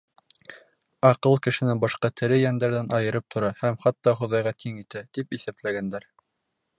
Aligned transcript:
Аҡыл 1.09 1.35
кешене 1.47 1.75
башҡа 1.83 2.11
тере 2.21 2.39
йәндәрҙән 2.45 2.89
айырып 2.99 3.27
тора 3.35 3.53
һәм 3.61 3.79
хатта 3.87 4.17
Хоҙайға 4.23 4.55
тиң 4.65 4.83
итә, 4.85 5.07
тип 5.19 5.37
иҫәпләгәндәр. 5.39 6.09